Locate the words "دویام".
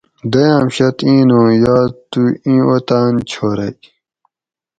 0.31-0.65